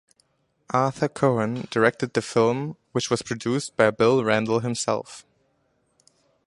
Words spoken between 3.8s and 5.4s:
Bill Randle himself.